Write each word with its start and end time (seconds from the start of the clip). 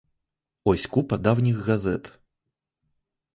Ось 0.71 0.85
купа 0.95 1.19
давніх 1.27 1.57
газет. 1.67 2.11